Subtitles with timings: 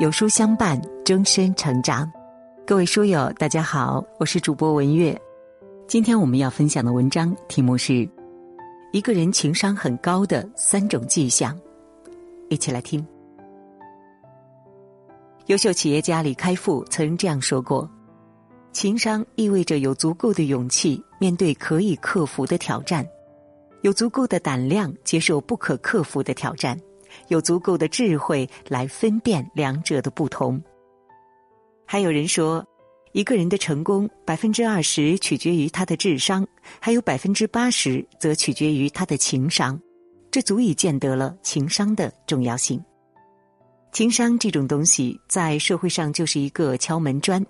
[0.00, 2.10] 有书相伴，终身成长。
[2.66, 5.20] 各位书友，大家好，我是主播文月。
[5.86, 8.08] 今天我们要分享的文章题目是：
[8.90, 11.56] 一个人情商很高的三种迹象。
[12.48, 13.06] 一起来听。
[15.46, 17.88] 优秀企业家李开复曾这样说过
[18.72, 23.06] ：“情商意味着有足够的勇气面对可以克服的挑战，
[23.82, 26.80] 有足够的胆量接受不可克服的挑战。”
[27.28, 30.62] 有足够的智慧来分辨两者的不同。
[31.86, 32.64] 还有人说，
[33.12, 36.46] 一个人的成功百分之二十取决于他的智商，
[36.80, 39.78] 还有百分之八十则取决于他的情商。
[40.30, 42.82] 这足以见得了情商的重要性。
[43.92, 47.44] 情商这种东西在社会上就是一个敲门砖，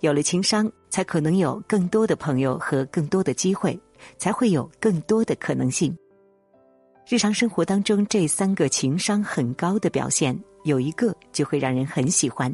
[0.00, 3.78] 有了情商，才可能有更多的朋友和更多的机会，
[4.16, 5.94] 才会有更多的可能性。
[7.08, 12.52] 日常生活当中，这三个情商很高的表现，有一个就会让人很喜欢。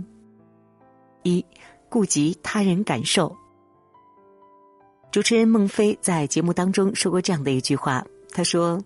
[1.22, 1.42] 一，
[1.88, 3.34] 顾及他人感受。
[5.10, 8.78] 主持人孟非在节目当中说过这样的一句话，他说：“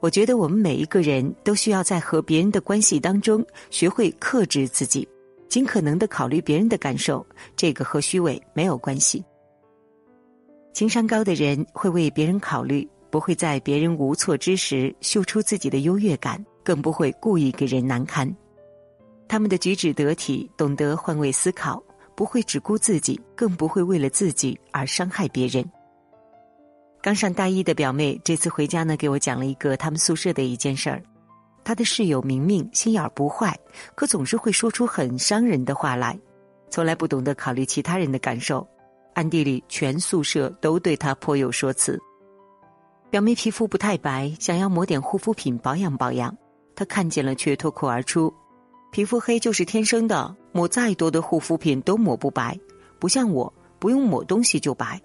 [0.00, 5.06] 我觉得我们每一个人都需要在和别人的关系当中，学会克制自己，
[5.48, 7.24] 尽可能的考虑别人的感受。
[7.54, 9.24] 这个和虚伪没有关系。
[10.72, 12.84] 情商高的人会为别人考虑。”
[13.14, 18.28] 不会在别人无措之时秀出自己的优越感，更不会故意给人难堪。
[19.28, 21.80] 他们的举止得体，懂得换位思考，
[22.16, 25.64] 不会只顾自己，更不会为了自己而伤害别人。
[27.00, 31.00] 刚上大一的表妹这次回家呢，给我讲了一个他们宿舍的一件事儿。
[31.62, 33.56] 她的室友明明心眼儿不坏，
[33.94, 36.18] 可总是会说出很伤人的话来，
[36.68, 38.66] 从来不懂得考虑其他人的感受，
[39.14, 41.96] 暗地里全宿舍都对她颇有说辞。
[43.14, 46.36] 表妹皮肤不太白，想要抹点护肤品保养保养。
[46.74, 48.34] 她看见了，却脱口而出
[48.90, 52.58] ：“皮肤黑就是天生的，抹再多的护肤品都抹不白，
[52.98, 55.00] 不像我，不用抹东西就白。”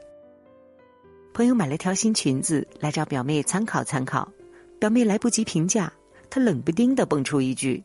[1.35, 4.27] 朋友买了条新裙子来找表妹参考参考，
[4.79, 5.93] 表妹来不及评价，
[6.31, 7.83] 她冷不丁的蹦出一句：“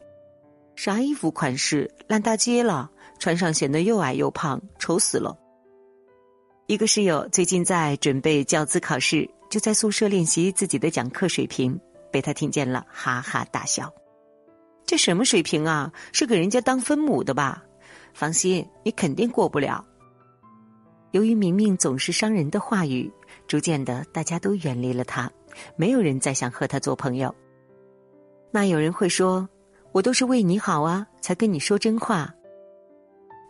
[0.74, 5.36] 啥衣服款式烂大街了，穿上显得又矮又胖，丑死了。”
[6.66, 9.28] 一个室友最近在准备教资考试。
[9.54, 11.78] 就在宿舍练习自己的讲课水平，
[12.10, 13.88] 被他听见了，哈哈大笑。
[14.84, 15.92] 这什么水平啊？
[16.12, 17.62] 是给人家当分母的吧？
[18.14, 19.86] 放心，你肯定过不了。
[21.12, 23.08] 由于明明总是伤人的话语，
[23.46, 25.30] 逐渐的大家都远离了他，
[25.76, 27.32] 没有人再想和他做朋友。
[28.50, 29.48] 那有人会说，
[29.92, 32.28] 我都是为你好啊，才跟你说真话。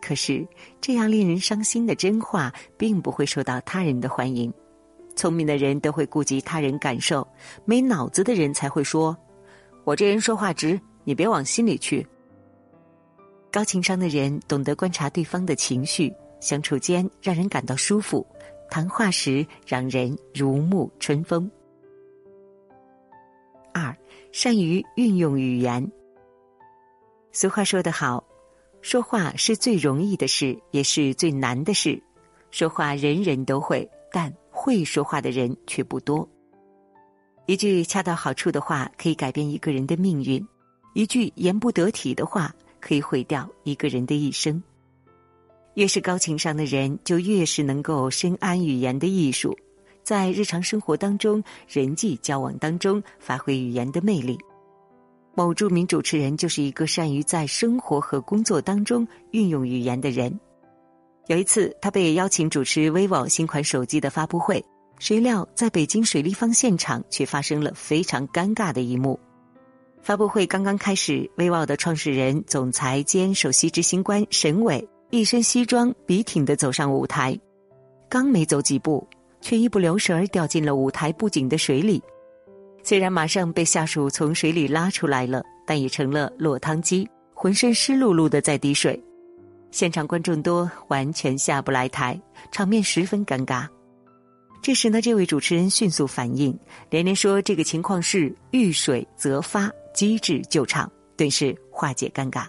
[0.03, 0.47] 可是
[0.79, 4.53] 这样令人伤心的真话，并不会受到他人的欢迎。
[5.15, 7.27] 聪明的人都会顾及他人感受，
[7.63, 9.17] 没脑子的人才会说
[9.83, 12.05] ：“我这人说话直，你别往心里去。”
[13.51, 18.25] 高情商的人懂得观察对方的情绪，相处间让人感到舒服，
[18.69, 21.49] 谈话时让人如沐春风。
[23.73, 23.95] 二，
[24.31, 25.89] 善于运用语言。
[27.31, 28.21] 俗话说得好，
[28.81, 32.01] 说话是最容易的事，也是最难的事。
[32.51, 34.33] 说话人人都会，但。
[34.65, 36.27] 会说话的人却不多。
[37.45, 40.43] 一句恰到好处的话可以改变一个人的命运，
[40.95, 44.59] 一句言不得体的话可以毁掉一个人的一生。
[45.75, 49.55] 越是高情商的人，就越是能够深谙语言的艺术，
[50.01, 54.35] 在日常生活当中、人际交往当中发挥语言的魅力。
[55.35, 60.39] 某著名主持人就是一个善于在生活和工作当中运用语言的人。
[61.27, 64.63] 有一次，他被邀请主持 vivo 新款手机的发布会，
[64.99, 69.19] 谁料在北京水立方现场却发生了非常尴尬的一幕。
[70.03, 77.35] 发布会刚刚开始，vivo 的创始人、总裁兼首席执行官沈伟一身西装笔挺的走上舞台，
[78.07, 79.07] 刚没走几步，
[79.41, 81.99] 却一不留神儿掉进了舞台布景的水里。
[82.83, 89.03] 虽然马上被下属从水里拉出来了，但也成了落汤鸡，浑身湿漉漉的在滴水。
[89.75, 92.17] 现场观众多，完全下不来台，
[92.49, 93.67] 场面十分尴尬。
[94.61, 96.57] 这时呢，这位主持人迅速反应，
[96.89, 102.47] 连连说：“这个情况是遇水则发，机智救场，顿时化解尴尬。”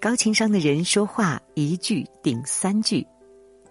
[0.00, 3.04] 高情商的人说话一句顶三句，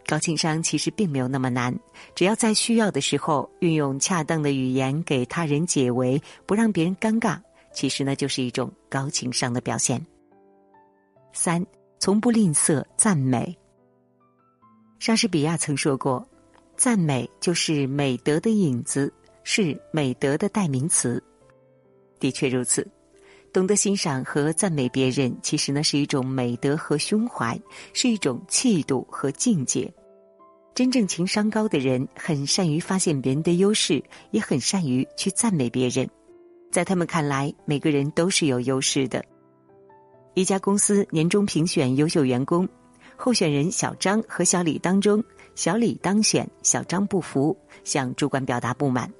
[0.06, 1.74] 高情商其实并没有那么难，
[2.16, 7.40] 只要在需要的时候运用恰当的语言给他人解围，不让别人尴尬，
[7.74, 10.06] 其实呢就是一种高情商的表现。
[11.32, 11.66] 三。
[12.00, 13.56] 从不吝啬赞美。
[15.00, 16.26] 莎士比亚曾说过
[16.78, 19.14] ：“赞美就是美德的影子，
[19.44, 21.22] 是美德的代名词。”
[22.20, 22.88] 的确如此，
[23.52, 27.60] 懂得欣赏和赞美别人，其实呢是一种美德和胸怀，
[27.94, 29.94] 是一种气度和境界。
[30.74, 36.10] 真正情商高的人，很善于发现别人的优势，也很善于去赞美别人。
[36.72, 39.24] 在他们看来，每个人都是有优势的。
[40.40, 42.66] 一家公司年终评选优秀员工，
[43.18, 45.22] 候选人小张和小李当中，
[45.54, 49.12] 小李当选，小张不服，向主管表达不满。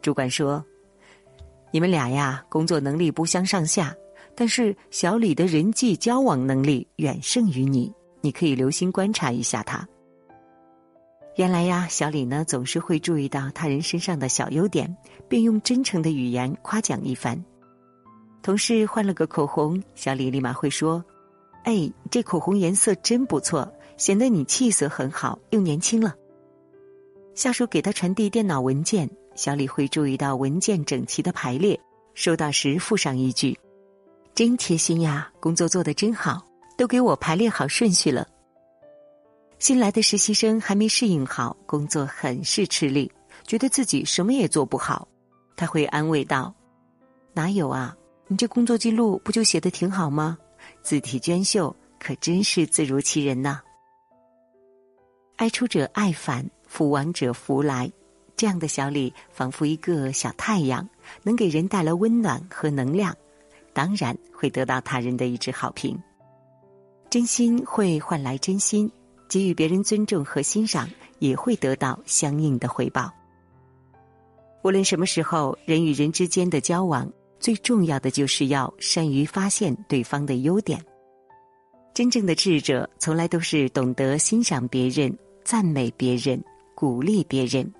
[0.00, 0.64] 主管说。
[1.70, 3.94] 你们俩呀，工作能力不相上下，
[4.34, 7.90] 但是小李的人际交往能力远胜于你，
[8.20, 9.88] 你可以留心观察一下他。
[11.36, 14.92] 原来呀，小李呢总是会注意到他人身上的小优点，
[15.28, 17.42] 并用真诚的语言夸奖一番。
[18.42, 21.02] 同事换了个口红，小李立马会说
[21.62, 26.14] ：“哎，这口红颜色真不错，显得你气色很好，又年轻了。”
[27.34, 29.08] 下属给他传递电脑文件。
[29.34, 31.80] 小李会注意到文件整齐的排列，
[32.12, 33.58] 收到时附上一句
[34.34, 36.44] ：“真贴心呀，工作做得真好，
[36.76, 38.28] 都给我排列好顺序了。”
[39.58, 43.10] 新来的实习生还没适应好，工作很是吃力，
[43.46, 45.08] 觉得自己什么也做不好。
[45.56, 46.54] 他会安慰道
[47.32, 47.96] ：“哪有啊，
[48.32, 50.38] 你这工作记录不就写的挺好吗？
[50.80, 53.60] 字体娟秀，可真是字如其人呐。”
[55.36, 57.92] 爱出者爱返，福往者福来。
[58.34, 60.88] 这样的小李仿佛一个小太阳，
[61.22, 63.14] 能给人带来温暖和能量，
[63.74, 66.02] 当然会得到他人的一致好评。
[67.10, 68.90] 真心会换来真心，
[69.28, 70.88] 给予别人尊重和欣赏，
[71.18, 73.12] 也会得到相应的回报。
[74.62, 77.12] 无论什么时候，人与人之间的交往，
[77.42, 80.80] 最重要的就是要善于发现对方的优点。
[81.92, 85.12] 真正的智者，从来都是懂得欣赏别人、
[85.42, 86.42] 赞美别人、
[86.74, 87.70] 鼓励别人。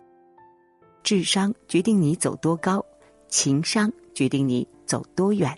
[1.05, 2.85] 智商决定你走多高，
[3.29, 5.56] 情商决定你走多远。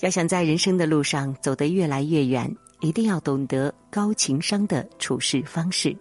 [0.00, 5.96] 要想在人生的路上走得越来越远，一定要懂得高情商的处事方式。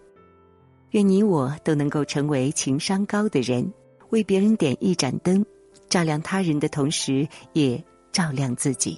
[0.90, 3.72] 愿你我都能够成为情商高的人，
[4.10, 5.46] 为别人点一盏灯，
[5.92, 7.84] 照亮他人的同时，也
[8.14, 8.98] 照亮自己。